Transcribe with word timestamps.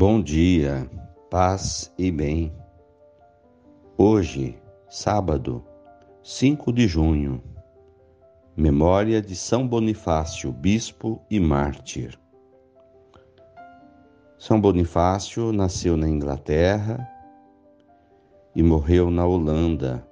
Bom 0.00 0.22
dia, 0.22 0.90
paz 1.28 1.92
e 1.98 2.10
bem. 2.10 2.50
Hoje, 3.98 4.58
sábado, 4.88 5.62
5 6.22 6.72
de 6.72 6.88
junho, 6.88 7.42
memória 8.56 9.20
de 9.20 9.36
São 9.36 9.68
Bonifácio, 9.68 10.50
bispo 10.52 11.20
e 11.30 11.38
mártir. 11.38 12.18
São 14.38 14.58
Bonifácio 14.58 15.52
nasceu 15.52 15.98
na 15.98 16.08
Inglaterra 16.08 17.06
e 18.56 18.62
morreu 18.62 19.10
na 19.10 19.26
Holanda, 19.26 20.08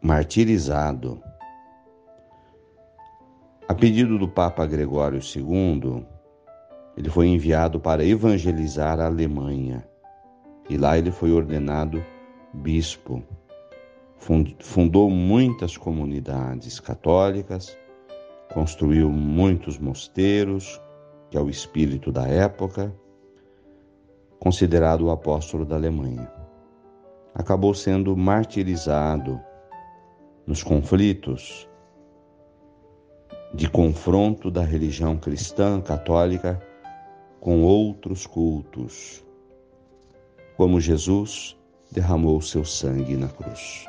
martirizado. 0.00 1.20
A 3.68 3.74
pedido 3.74 4.20
do 4.20 4.28
Papa 4.28 4.64
Gregório 4.66 5.18
II, 5.18 6.06
ele 7.00 7.08
foi 7.08 7.28
enviado 7.28 7.80
para 7.80 8.04
evangelizar 8.04 9.00
a 9.00 9.06
Alemanha 9.06 9.82
e 10.68 10.76
lá 10.76 10.98
ele 10.98 11.10
foi 11.10 11.32
ordenado 11.32 12.04
bispo. 12.52 13.24
Fundou 14.58 15.08
muitas 15.08 15.78
comunidades 15.78 16.78
católicas, 16.78 17.74
construiu 18.52 19.08
muitos 19.08 19.78
mosteiros, 19.78 20.78
que 21.30 21.38
é 21.38 21.40
o 21.40 21.48
espírito 21.48 22.12
da 22.12 22.28
época, 22.28 22.94
considerado 24.38 25.06
o 25.06 25.10
apóstolo 25.10 25.64
da 25.64 25.76
Alemanha. 25.76 26.30
Acabou 27.34 27.72
sendo 27.72 28.14
martirizado 28.14 29.40
nos 30.46 30.62
conflitos 30.62 31.66
de 33.54 33.70
confronto 33.70 34.50
da 34.50 34.62
religião 34.62 35.16
cristã 35.16 35.80
católica 35.80 36.60
com 37.40 37.62
outros 37.62 38.26
cultos, 38.26 39.24
como 40.58 40.78
Jesus 40.78 41.56
derramou 41.90 42.38
seu 42.42 42.66
sangue 42.66 43.16
na 43.16 43.28
cruz. 43.28 43.86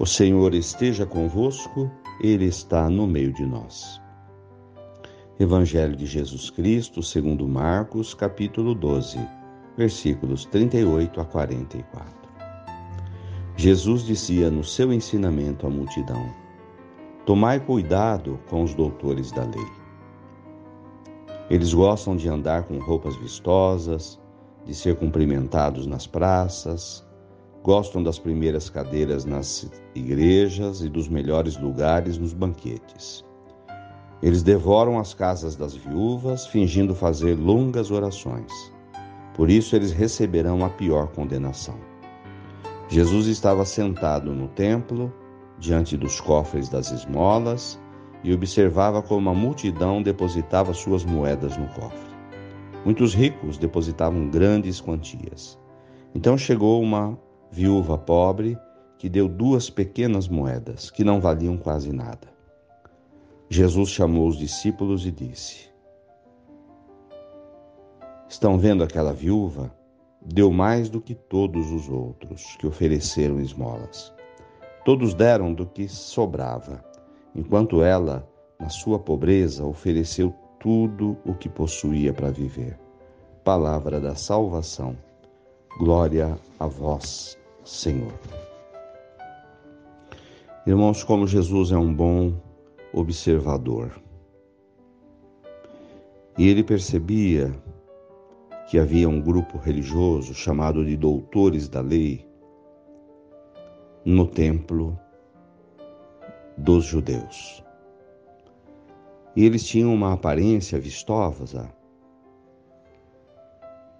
O 0.00 0.04
Senhor 0.04 0.52
esteja 0.52 1.06
convosco, 1.06 1.88
Ele 2.20 2.46
está 2.46 2.90
no 2.90 3.06
meio 3.06 3.32
de 3.32 3.46
nós. 3.46 4.00
Evangelho 5.38 5.94
de 5.94 6.06
Jesus 6.06 6.50
Cristo, 6.50 7.04
segundo 7.04 7.46
Marcos, 7.46 8.14
capítulo 8.14 8.74
12, 8.74 9.18
versículos 9.76 10.44
38 10.46 11.20
a 11.20 11.24
44. 11.24 12.18
Jesus 13.56 14.04
dizia 14.04 14.50
no 14.50 14.64
seu 14.64 14.92
ensinamento 14.92 15.68
à 15.68 15.70
multidão: 15.70 16.28
Tomai 17.24 17.60
cuidado 17.60 18.40
com 18.48 18.64
os 18.64 18.74
doutores 18.74 19.30
da 19.30 19.44
lei 19.44 19.77
eles 21.50 21.72
gostam 21.72 22.16
de 22.16 22.28
andar 22.28 22.64
com 22.64 22.78
roupas 22.78 23.16
vistosas, 23.16 24.18
de 24.66 24.74
ser 24.74 24.96
cumprimentados 24.96 25.86
nas 25.86 26.06
praças, 26.06 27.04
gostam 27.62 28.02
das 28.02 28.18
primeiras 28.18 28.68
cadeiras 28.68 29.24
nas 29.24 29.70
igrejas 29.94 30.82
e 30.82 30.88
dos 30.88 31.08
melhores 31.08 31.56
lugares 31.56 32.18
nos 32.18 32.34
banquetes. 32.34 33.24
Eles 34.22 34.42
devoram 34.42 34.98
as 34.98 35.14
casas 35.14 35.56
das 35.56 35.74
viúvas, 35.74 36.46
fingindo 36.46 36.94
fazer 36.94 37.34
longas 37.34 37.90
orações. 37.90 38.52
Por 39.34 39.48
isso 39.48 39.76
eles 39.76 39.92
receberão 39.92 40.64
a 40.64 40.68
pior 40.68 41.08
condenação. 41.08 41.76
Jesus 42.88 43.26
estava 43.26 43.64
sentado 43.64 44.34
no 44.34 44.48
templo, 44.48 45.12
diante 45.58 45.96
dos 45.96 46.20
cofres 46.20 46.68
das 46.68 46.90
esmolas, 46.90 47.78
e 48.22 48.32
observava 48.32 49.02
como 49.02 49.30
a 49.30 49.34
multidão 49.34 50.02
depositava 50.02 50.74
suas 50.74 51.04
moedas 51.04 51.56
no 51.56 51.68
cofre. 51.68 52.08
Muitos 52.84 53.14
ricos 53.14 53.58
depositavam 53.58 54.28
grandes 54.28 54.80
quantias. 54.80 55.58
Então 56.14 56.36
chegou 56.36 56.82
uma 56.82 57.18
viúva 57.50 57.96
pobre 57.96 58.58
que 58.98 59.08
deu 59.08 59.28
duas 59.28 59.70
pequenas 59.70 60.28
moedas, 60.28 60.90
que 60.90 61.04
não 61.04 61.20
valiam 61.20 61.56
quase 61.56 61.92
nada. 61.92 62.28
Jesus 63.48 63.90
chamou 63.90 64.28
os 64.28 64.36
discípulos 64.36 65.06
e 65.06 65.10
disse: 65.10 65.68
Estão 68.28 68.58
vendo 68.58 68.82
aquela 68.82 69.12
viúva? 69.12 69.72
Deu 70.20 70.52
mais 70.52 70.90
do 70.90 71.00
que 71.00 71.14
todos 71.14 71.70
os 71.70 71.88
outros 71.88 72.56
que 72.58 72.66
ofereceram 72.66 73.40
esmolas. 73.40 74.12
Todos 74.84 75.14
deram 75.14 75.54
do 75.54 75.64
que 75.64 75.88
sobrava 75.88 76.84
enquanto 77.34 77.82
ela, 77.82 78.28
na 78.58 78.68
sua 78.68 78.98
pobreza, 78.98 79.64
ofereceu 79.64 80.34
tudo 80.58 81.16
o 81.24 81.34
que 81.34 81.48
possuía 81.48 82.12
para 82.12 82.30
viver. 82.30 82.78
Palavra 83.44 84.00
da 84.00 84.14
salvação. 84.14 84.96
Glória 85.78 86.38
a 86.58 86.66
vós, 86.66 87.38
Senhor. 87.64 88.12
Irmãos, 90.66 91.02
como 91.04 91.26
Jesus 91.26 91.72
é 91.72 91.78
um 91.78 91.94
bom 91.94 92.34
observador. 92.92 93.92
E 96.36 96.48
ele 96.48 96.62
percebia 96.62 97.52
que 98.68 98.78
havia 98.78 99.08
um 99.08 99.20
grupo 99.20 99.56
religioso 99.56 100.34
chamado 100.34 100.84
de 100.84 100.96
doutores 100.96 101.68
da 101.68 101.80
lei 101.80 102.26
no 104.04 104.26
templo 104.26 104.98
dos 106.58 106.84
judeus. 106.84 107.64
E 109.36 109.44
eles 109.44 109.64
tinham 109.64 109.94
uma 109.94 110.12
aparência 110.12 110.78
vistosa. 110.80 111.72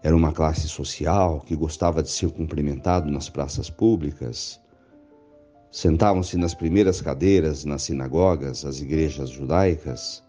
Era 0.03 0.15
uma 0.15 0.33
classe 0.33 0.69
social 0.69 1.41
que 1.41 1.55
gostava 1.55 2.03
de 2.03 2.11
ser 2.11 2.31
cumprimentado 2.33 3.11
nas 3.11 3.29
praças 3.29 3.71
públicas. 3.71 4.61
Sentavam-se 5.71 6.37
nas 6.37 6.55
primeiras 6.55 7.01
cadeiras 7.01 7.65
nas 7.65 7.83
sinagogas, 7.83 8.65
as 8.65 8.81
igrejas 8.81 9.31
judaicas. 9.31 10.25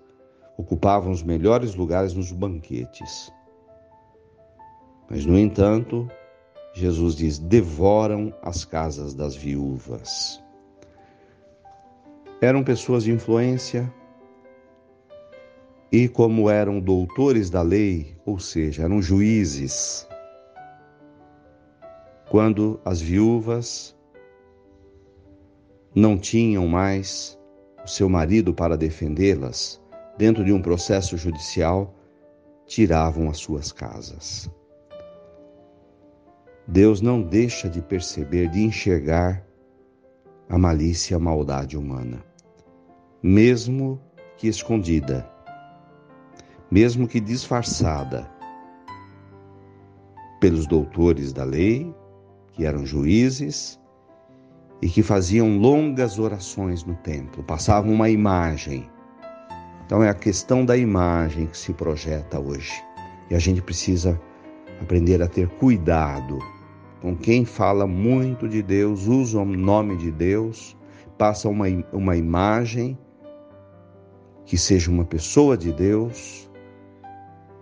Ocupavam 0.57 1.12
os 1.12 1.23
melhores 1.23 1.73
lugares 1.73 2.13
nos 2.13 2.31
banquetes. 2.31 3.31
Mas, 5.09 5.25
no 5.25 5.39
entanto, 5.39 6.07
Jesus 6.73 7.16
diz: 7.16 7.39
devoram 7.39 8.34
as 8.44 8.63
casas 8.66 9.16
das 9.16 9.35
viúvas. 9.35 10.39
Eram 12.41 12.63
pessoas 12.63 13.03
de 13.03 13.11
influência 13.11 13.94
e, 15.91 16.07
como 16.07 16.50
eram 16.50 16.79
doutores 16.79 17.50
da 17.50 17.61
lei, 17.61 18.16
ou 18.25 18.39
seja, 18.39 18.83
eram 18.83 19.01
juízes, 19.01 20.07
quando 22.29 22.79
as 22.85 23.01
viúvas 23.01 23.94
não 25.94 26.17
tinham 26.17 26.66
mais 26.66 27.38
o 27.83 27.88
seu 27.88 28.07
marido 28.07 28.53
para 28.53 28.77
defendê-las, 28.77 29.81
dentro 30.17 30.45
de 30.45 30.53
um 30.53 30.61
processo 30.61 31.17
judicial, 31.17 31.94
tiravam 32.66 33.29
as 33.29 33.38
suas 33.38 33.73
casas. 33.73 34.50
Deus 36.66 37.01
não 37.01 37.21
deixa 37.21 37.67
de 37.67 37.81
perceber, 37.81 38.47
de 38.50 38.61
enxergar 38.61 39.45
a 40.47 40.57
malícia, 40.57 41.17
a 41.17 41.19
maldade 41.19 41.77
humana 41.77 42.28
mesmo 43.22 44.00
que 44.38 44.47
escondida, 44.47 45.30
mesmo 46.72 47.07
que 47.07 47.19
disfarçada 47.19 48.30
pelos 50.39 50.66
doutores 50.66 51.33
da 51.33 51.44
lei, 51.44 51.94
que 52.54 52.66
eram 52.66 52.86
juízes 52.86 53.80
e 54.81 54.88
que 54.88 55.04
faziam 55.04 55.57
longas 55.57 56.18
orações 56.18 56.86
no 56.86 56.95
templo, 56.95 57.44
passavam 57.44 57.92
uma 57.92 58.10
imagem. 58.10 58.89
Então 59.86 60.01
é 60.01 60.10
a 60.10 60.13
questão 60.13 60.63
da 60.63 60.77
imagem 60.77 61.48
que 61.48 61.57
se 61.57 61.74
projeta 61.74 62.39
hoje. 62.39 62.81
E 63.30 63.36
a 63.36 63.39
gente 63.39 63.62
precisa 63.62 64.19
aprender 64.81 65.22
a 65.22 65.27
ter 65.27 65.50
cuidado 65.50 66.39
com 67.01 67.15
quem 67.15 67.44
fala 67.44 67.86
muito 67.86 68.48
de 68.48 68.62
Deus, 68.62 69.07
usa 69.07 69.39
o 69.39 69.45
nome 69.45 69.98
de 69.98 70.12
Deus, 70.12 70.77
passa 71.18 71.50
uma, 71.50 71.65
uma 71.92 72.15
imagem 72.15 72.98
que 74.50 74.57
seja 74.57 74.90
uma 74.90 75.06
pessoa 75.06 75.56
de 75.56 75.72
Deus 75.72 76.50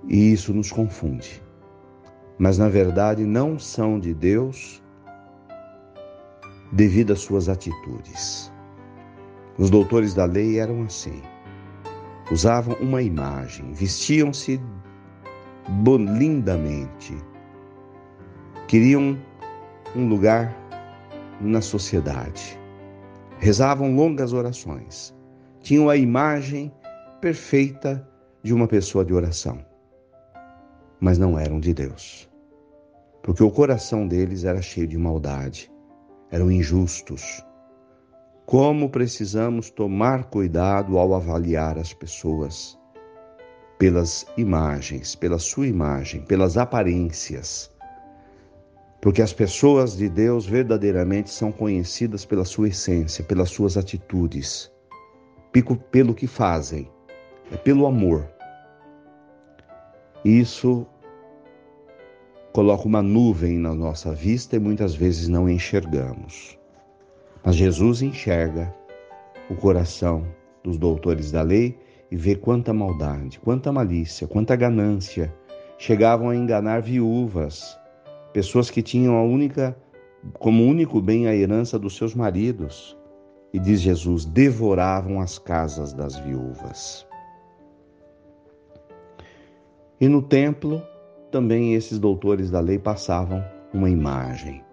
e 0.07 0.31
isso 0.31 0.53
nos 0.53 0.71
confunde. 0.71 1.43
Mas 2.39 2.57
na 2.57 2.69
verdade 2.69 3.25
não 3.25 3.59
são 3.59 3.99
de 3.99 4.13
Deus 4.13 4.81
devido 6.71 7.11
às 7.11 7.19
suas 7.19 7.49
atitudes. 7.49 8.49
Os 9.57 9.69
doutores 9.69 10.13
da 10.13 10.23
lei 10.23 10.59
eram 10.59 10.83
assim. 10.83 11.21
Usavam 12.31 12.73
uma 12.79 13.01
imagem, 13.01 13.73
vestiam-se 13.73 14.57
lindamente, 16.17 17.17
queriam 18.65 19.17
um 19.93 20.07
lugar 20.07 20.55
na 21.41 21.59
sociedade, 21.59 22.57
rezavam 23.39 23.93
longas 23.93 24.31
orações, 24.31 25.16
tinham 25.61 25.89
a 25.89 25.95
imagem 25.95 26.71
perfeita 27.21 28.07
de 28.43 28.53
uma 28.53 28.67
pessoa 28.67 29.03
de 29.03 29.13
oração. 29.13 29.65
mas 30.99 31.17
não 31.17 31.37
eram 31.37 31.59
de 31.59 31.73
Deus. 31.73 32.27
Porque 33.21 33.43
o 33.43 33.51
coração 33.51 34.07
deles 34.07 34.43
era 34.43 34.61
cheio 34.61 34.87
de 34.87 34.97
maldade, 34.97 35.71
eram 36.31 36.51
injustos. 36.51 37.43
Como 38.45 38.89
precisamos 38.89 39.69
tomar 39.69 40.25
cuidado 40.25 40.97
ao 40.97 41.13
avaliar 41.13 41.77
as 41.77 41.93
pessoas 41.93 42.79
pelas 43.77 44.25
imagens, 44.37 45.13
pela 45.13 45.37
sua 45.37 45.67
imagem, 45.67 46.21
pelas 46.21 46.57
aparências. 46.57 47.69
Porque 49.01 49.21
as 49.21 49.33
pessoas 49.33 49.95
de 49.95 50.09
Deus 50.09 50.47
verdadeiramente 50.47 51.29
são 51.29 51.51
conhecidas 51.51 52.25
pela 52.25 52.45
sua 52.45 52.69
essência, 52.69 53.23
pelas 53.23 53.49
suas 53.49 53.77
atitudes, 53.77 54.71
pelo 55.61 56.13
que 56.13 56.27
fazem, 56.27 56.89
é 57.51 57.57
pelo 57.57 57.85
amor. 57.85 58.27
Isso 60.23 60.85
coloca 62.51 62.85
uma 62.85 63.01
nuvem 63.01 63.57
na 63.57 63.73
nossa 63.73 64.13
vista 64.13 64.55
e 64.55 64.59
muitas 64.59 64.95
vezes 64.95 65.27
não 65.27 65.49
enxergamos. 65.49 66.57
Mas 67.43 67.55
Jesus 67.55 68.01
enxerga 68.01 68.73
o 69.49 69.55
coração 69.55 70.27
dos 70.63 70.77
doutores 70.77 71.31
da 71.31 71.41
lei 71.41 71.77
e 72.11 72.15
vê 72.15 72.35
quanta 72.35 72.73
maldade, 72.73 73.39
quanta 73.39 73.71
malícia, 73.71 74.27
quanta 74.27 74.55
ganância 74.55 75.33
chegavam 75.77 76.29
a 76.29 76.35
enganar 76.35 76.81
viúvas, 76.81 77.77
pessoas 78.33 78.69
que 78.69 78.81
tinham 78.81 79.15
a 79.15 79.23
única 79.23 79.77
como 80.39 80.63
único 80.63 80.99
bem 80.99 81.27
a 81.27 81.35
herança 81.35 81.77
dos 81.77 81.95
seus 81.95 82.13
maridos. 82.15 82.97
E 83.53 83.59
diz 83.59 83.81
Jesus: 83.81 84.25
devoravam 84.25 85.19
as 85.21 85.39
casas 85.39 85.93
das 85.93 86.17
viúvas. 86.17 87.07
E 89.99 90.07
no 90.07 90.21
templo, 90.21 90.81
também 91.31 91.73
esses 91.73 91.97
doutores 91.97 92.51
da 92.51 92.59
lei 92.59 92.77
passavam 92.77 93.43
uma 93.73 93.89
imagem 93.89 94.63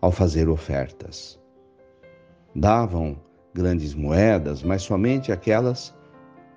ao 0.00 0.10
fazer 0.10 0.48
ofertas. 0.48 1.40
Davam 2.54 3.16
grandes 3.54 3.94
moedas, 3.94 4.62
mas 4.62 4.82
somente 4.82 5.32
aquelas 5.32 5.94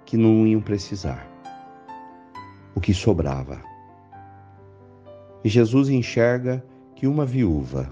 que 0.06 0.18
não 0.18 0.45
iam 0.45 0.61
precisar, 0.61 1.27
o 2.75 2.79
que 2.79 2.94
sobrava. 2.94 3.61
E 5.44 5.50
Jesus 5.50 5.89
enxerga 5.89 6.63
que 6.95 7.07
uma 7.07 7.25
viúva 7.25 7.91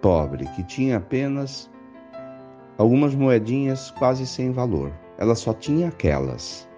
pobre, 0.00 0.46
que 0.48 0.62
tinha 0.62 0.96
apenas 0.96 1.70
algumas 2.76 3.14
moedinhas 3.14 3.90
quase 3.92 4.26
sem 4.26 4.50
valor, 4.50 4.92
ela 5.18 5.34
só 5.34 5.52
tinha 5.52 5.88
aquelas, 5.88 6.68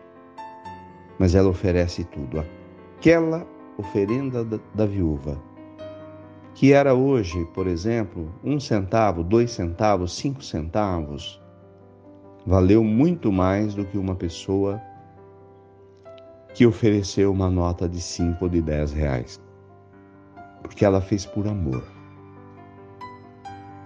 mas 1.19 1.35
ela 1.35 1.49
oferece 1.49 2.05
tudo, 2.05 2.45
aquela 2.99 3.47
oferenda 3.79 4.45
da, 4.45 4.59
da 4.75 4.87
viúva, 4.87 5.41
que 6.55 6.73
era 6.73 6.95
hoje, 6.95 7.45
por 7.55 7.67
exemplo, 7.67 8.33
um 8.43 8.59
centavo, 8.59 9.23
dois 9.23 9.51
centavos, 9.51 10.17
cinco 10.17 10.43
centavos, 10.43 11.41
valeu 12.47 12.83
muito 12.83 13.33
mais 13.33 13.75
do 13.75 13.85
que 13.85 13.99
uma 13.99 14.15
pessoa 14.15 14.81
que 16.55 16.67
ofereceu 16.67 17.31
uma 17.31 17.51
nota 17.51 17.87
de 17.87 18.01
cinco 18.01 18.45
ou 18.45 18.51
de 18.51 18.63
dez 18.63 18.93
reais, 18.93 19.39
porque 20.63 20.85
ela 20.85 21.01
fez 21.01 21.27
por 21.27 21.47
amor. 21.47 21.85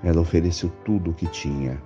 Ela 0.04 0.20
ofereceu 0.20 0.70
tudo 0.84 1.10
o 1.10 1.14
que 1.14 1.26
tinha. 1.26 1.82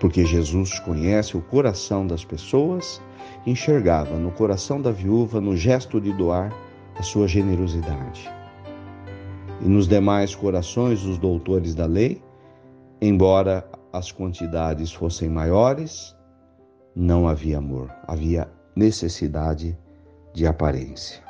Porque 0.00 0.24
Jesus 0.24 0.78
conhece 0.78 1.36
o 1.36 1.42
coração 1.42 2.06
das 2.06 2.24
pessoas, 2.24 3.02
enxergava 3.46 4.16
no 4.16 4.32
coração 4.32 4.80
da 4.80 4.90
viúva, 4.90 5.42
no 5.42 5.54
gesto 5.54 6.00
de 6.00 6.10
doar, 6.14 6.50
a 6.96 7.02
sua 7.02 7.28
generosidade. 7.28 8.28
E 9.60 9.68
nos 9.68 9.86
demais 9.86 10.34
corações 10.34 11.02
dos 11.02 11.18
doutores 11.18 11.74
da 11.74 11.84
lei, 11.84 12.22
embora 13.00 13.62
as 13.92 14.10
quantidades 14.10 14.90
fossem 14.90 15.28
maiores, 15.28 16.16
não 16.96 17.28
havia 17.28 17.58
amor, 17.58 17.94
havia 18.08 18.50
necessidade 18.74 19.76
de 20.32 20.46
aparência. 20.46 21.22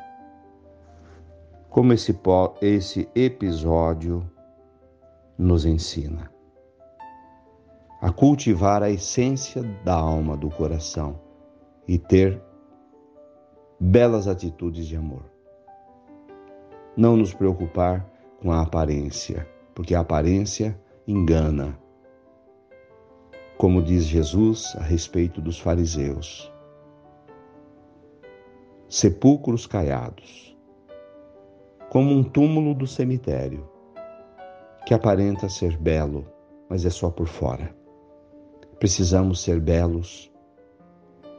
Como 1.68 1.92
esse, 1.92 2.16
esse 2.62 3.08
episódio 3.16 4.24
nos 5.36 5.64
ensina 5.64 6.30
a 8.00 8.10
cultivar 8.10 8.82
a 8.82 8.90
essência 8.90 9.62
da 9.84 9.94
alma, 9.94 10.34
do 10.34 10.48
coração 10.48 11.20
e 11.86 11.98
ter 11.98 12.42
belas 13.78 14.26
atitudes 14.26 14.86
de 14.86 14.96
amor. 14.96 15.24
Não 16.96 17.16
nos 17.16 17.34
preocupar 17.34 18.08
com 18.40 18.50
a 18.52 18.62
aparência, 18.62 19.46
porque 19.74 19.94
a 19.94 20.00
aparência 20.00 20.80
engana, 21.06 21.78
como 23.58 23.82
diz 23.82 24.04
Jesus 24.04 24.74
a 24.76 24.82
respeito 24.82 25.40
dos 25.40 25.58
fariseus. 25.58 26.50
Sepulcros 28.88 29.66
caiados, 29.66 30.56
como 31.90 32.14
um 32.14 32.22
túmulo 32.22 32.74
do 32.74 32.86
cemitério, 32.86 33.68
que 34.86 34.94
aparenta 34.94 35.50
ser 35.50 35.76
belo, 35.76 36.26
mas 36.68 36.86
é 36.86 36.90
só 36.90 37.10
por 37.10 37.28
fora. 37.28 37.79
Precisamos 38.80 39.42
ser 39.42 39.60
belos 39.60 40.32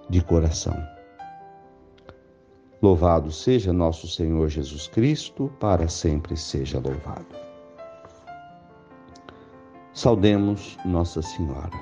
de 0.07 0.23
coração. 0.23 0.77
Louvado 2.79 3.31
seja 3.31 3.73
nosso 3.73 4.07
Senhor 4.07 4.47
Jesus 4.47 4.87
Cristo, 4.87 5.51
para 5.59 5.87
sempre 5.87 6.37
seja 6.37 6.79
louvado. 6.79 7.25
Saudemos 9.91 10.77
Nossa 10.85 11.23
Senhora. 11.23 11.79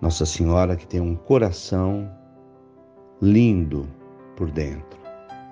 Nossa 0.00 0.26
Senhora 0.26 0.74
que 0.74 0.88
tem 0.88 1.00
um 1.00 1.14
coração 1.14 2.10
lindo 3.22 3.88
por 4.34 4.50
dentro, 4.50 4.98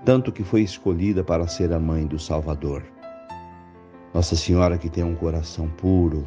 tanto 0.04 0.32
que 0.32 0.42
foi 0.42 0.62
escolhida 0.62 1.22
para 1.22 1.46
ser 1.46 1.72
a 1.72 1.78
mãe 1.78 2.08
do 2.08 2.19
Salvador. 2.19 2.82
Nossa 4.12 4.34
Senhora 4.34 4.76
que 4.76 4.90
tem 4.90 5.05
um 5.05 5.14
coração 5.14 5.69
puro, 5.69 6.26